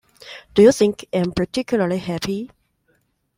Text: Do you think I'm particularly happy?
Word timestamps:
Do 0.55 0.63
you 0.63 0.71
think 0.71 1.05
I'm 1.13 1.31
particularly 1.31 1.99
happy? 1.99 2.49